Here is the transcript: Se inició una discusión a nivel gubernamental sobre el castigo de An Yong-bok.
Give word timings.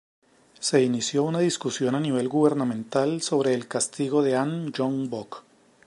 Se 0.59 0.81
inició 0.83 1.21
una 1.21 1.37
discusión 1.37 1.93
a 1.93 1.99
nivel 1.99 2.27
gubernamental 2.27 3.21
sobre 3.21 3.53
el 3.53 3.67
castigo 3.67 4.23
de 4.23 4.35
An 4.35 4.71
Yong-bok. 4.73 5.43